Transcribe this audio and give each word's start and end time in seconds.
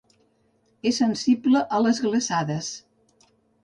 És 0.93 0.97
sensible 1.03 1.63
a 1.79 1.85
les 1.87 2.03
glaçades. 2.09 2.77